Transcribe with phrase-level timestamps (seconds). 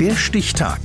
[0.00, 0.78] Der Stichtag.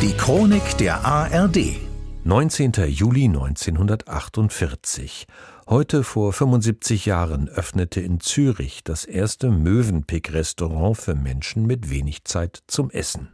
[0.00, 1.76] Die Chronik der ARD.
[2.24, 2.72] 19.
[2.88, 5.26] Juli 1948.
[5.68, 12.62] Heute vor 75 Jahren öffnete in Zürich das erste Mövenpick-Restaurant für Menschen mit wenig Zeit
[12.68, 13.28] zum Essen.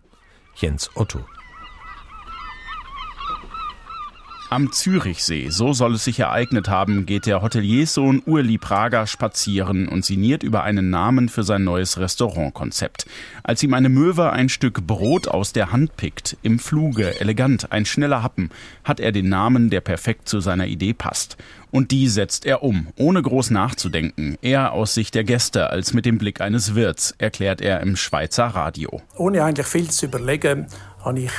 [0.57, 1.21] Jens Otto.
[4.51, 10.05] Am Zürichsee, so soll es sich ereignet haben, geht der Hotelierssohn Urli Prager spazieren und
[10.05, 13.07] sinniert über einen Namen für sein neues Restaurantkonzept.
[13.45, 17.87] Als ihm eine Möwe ein Stück Brot aus der Hand pickt, im Fluge, elegant, ein
[17.87, 18.51] schneller Happen,
[18.83, 21.37] hat er den Namen, der perfekt zu seiner Idee passt.
[21.70, 26.06] Und die setzt er um, ohne groß nachzudenken, eher aus Sicht der Gäste als mit
[26.06, 29.01] dem Blick eines Wirts, erklärt er im Schweizer Radio.
[29.17, 30.67] Ohne eigentlich viel zu überlegen,
[31.05, 31.33] habe ich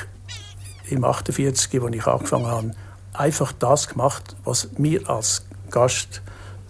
[0.89, 2.71] im 48, als ich angefangen habe,
[3.13, 6.21] einfach das gemacht, was mir als Gast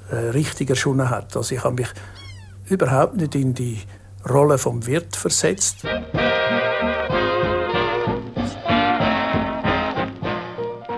[0.10, 1.36] äh, richtig erschunden hat.
[1.36, 1.90] Also ich habe mich
[2.66, 3.82] überhaupt nicht in die
[4.30, 5.84] Rolle vom Wirt versetzt.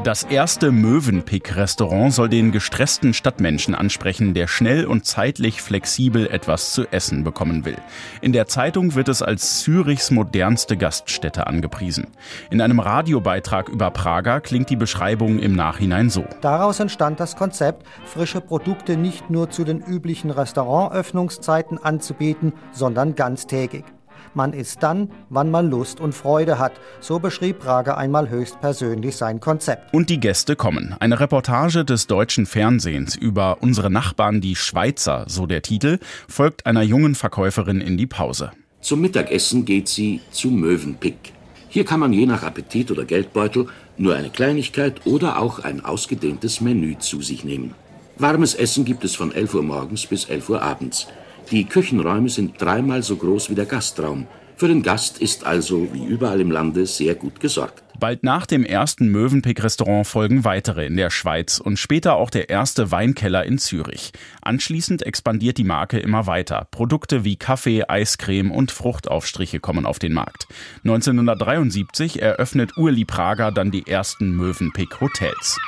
[0.04, 6.86] Das erste Möwenpick-Restaurant soll den gestressten Stadtmenschen ansprechen, der schnell und zeitlich flexibel etwas zu
[6.92, 7.78] essen bekommen will.
[8.20, 12.08] In der Zeitung wird es als Zürichs modernste Gaststätte angepriesen.
[12.50, 16.26] In einem Radiobeitrag über Prager klingt die Beschreibung im Nachhinein so.
[16.42, 23.86] Daraus entstand das Konzept, frische Produkte nicht nur zu den üblichen Restaurantöffnungszeiten anzubieten, sondern ganztägig.
[24.34, 26.74] Man isst dann, wann man Lust und Freude hat.
[27.00, 29.94] So beschrieb Prager einmal höchstpersönlich sein Konzept.
[29.94, 30.96] Und die Gäste kommen.
[31.00, 36.82] Eine Reportage des deutschen Fernsehens über unsere Nachbarn, die Schweizer, so der Titel, folgt einer
[36.82, 38.52] jungen Verkäuferin in die Pause.
[38.82, 41.34] Zum Mittagessen geht sie zu Möwenpick.
[41.70, 43.68] Hier kann man je nach Appetit oder Geldbeutel
[43.98, 47.74] nur eine Kleinigkeit oder auch ein ausgedehntes Menü zu sich nehmen.
[48.18, 51.08] Warmes Essen gibt es von 11 Uhr morgens bis 11 Uhr abends.
[51.54, 54.26] Die Küchenräume sind dreimal so groß wie der Gastraum.
[54.56, 57.84] Für den Gast ist also, wie überall im Lande, sehr gut gesorgt.
[58.00, 62.90] Bald nach dem ersten Mövenpick-Restaurant folgen weitere in der Schweiz und später auch der erste
[62.90, 64.14] Weinkeller in Zürich.
[64.42, 66.68] Anschließend expandiert die Marke immer weiter.
[66.72, 70.48] Produkte wie Kaffee, Eiscreme und Fruchtaufstriche kommen auf den Markt.
[70.86, 75.60] 1973 eröffnet Urli Prager dann die ersten Mövenpick-Hotels.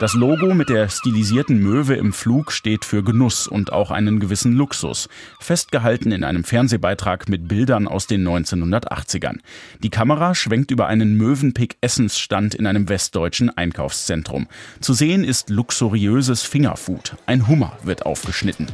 [0.00, 4.54] Das Logo mit der stilisierten Möwe im Flug steht für Genuss und auch einen gewissen
[4.54, 9.40] Luxus, festgehalten in einem Fernsehbeitrag mit Bildern aus den 1980ern.
[9.82, 14.46] Die Kamera schwenkt über einen Möwenpick Essensstand in einem westdeutschen Einkaufszentrum.
[14.80, 17.16] Zu sehen ist luxuriöses Fingerfood.
[17.26, 18.68] Ein Hummer wird aufgeschnitten.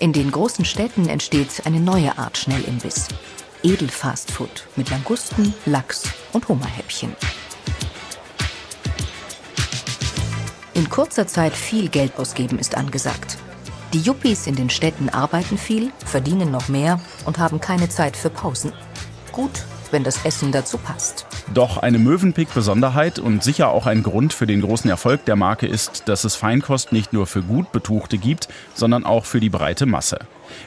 [0.00, 3.06] In den großen Städten entsteht eine neue Art Schnellimbiss.
[3.62, 6.02] Edelfastfood mit Langusten, Lachs
[6.32, 7.12] und Hummerhäppchen.
[10.74, 13.38] In kurzer Zeit viel Geld ausgeben ist angesagt.
[13.92, 18.28] Die Yuppies in den Städten arbeiten viel, verdienen noch mehr und haben keine Zeit für
[18.28, 18.72] Pausen.
[19.30, 21.26] Gut, wenn das Essen dazu passt.
[21.52, 26.04] Doch eine Mövenpick-Besonderheit und sicher auch ein Grund für den großen Erfolg der Marke ist,
[26.06, 30.18] dass es Feinkost nicht nur für gut Betuchte gibt, sondern auch für die breite Masse.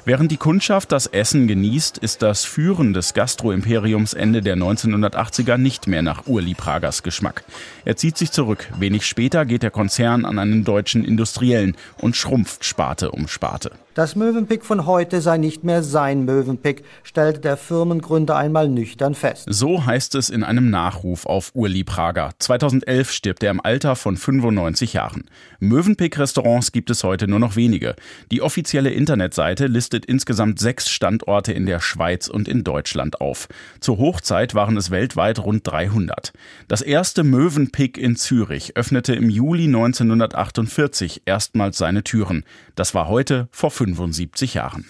[0.05, 5.87] Während die Kundschaft das Essen genießt, ist das Führen des Gastro-Imperiums Ende der 1980er nicht
[5.87, 7.43] mehr nach Urli Pragers Geschmack.
[7.85, 8.69] Er zieht sich zurück.
[8.79, 13.71] Wenig später geht der Konzern an einen deutschen Industriellen und schrumpft Sparte um Sparte.
[13.97, 19.45] Das Mövenpick von heute sei nicht mehr sein Mövenpick, stellte der Firmengründer einmal nüchtern fest.
[19.49, 22.29] So heißt es in einem Nachruf auf Urli Prager.
[22.37, 25.23] 2011 stirbt er im Alter von 95 Jahren.
[25.59, 27.95] Mövenpick-Restaurants gibt es heute nur noch wenige.
[28.29, 33.47] Die offizielle Internetseite listet insgesamt sechs Standorte in der Schweiz und in Deutschland auf.
[33.79, 36.33] Zur Hochzeit waren es weltweit rund 300.
[36.67, 42.43] Das erste Mövenpick in Zürich öffnete im Juli 1948 erstmals seine Türen.
[42.75, 44.85] Das war heute vor 75 Jahren.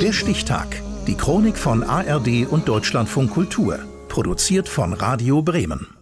[0.00, 0.82] Der Stichtag.
[1.06, 3.78] Die Chronik von ARD und Deutschlandfunk Kultur.
[4.08, 6.01] Produziert von Radio Bremen.